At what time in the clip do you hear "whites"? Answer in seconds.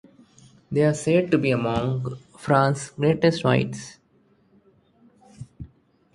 3.43-3.99